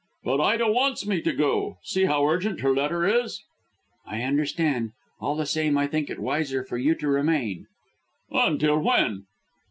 "But 0.23 0.41
Ida 0.41 0.67
wants 0.71 1.05
me 1.05 1.21
to 1.21 1.31
go. 1.31 1.77
See 1.83 2.05
how 2.05 2.25
urgent 2.25 2.61
her 2.61 2.73
letter 2.73 3.05
is." 3.05 3.43
"I 4.03 4.23
understand. 4.23 4.93
All 5.19 5.35
the 5.35 5.45
same, 5.45 5.77
I 5.77 5.85
think 5.85 6.09
it 6.09 6.17
wiser 6.17 6.63
for 6.63 6.79
you 6.79 6.95
to 6.95 7.07
remain." 7.07 7.67
"Until 8.31 8.79
when?" 8.79 9.25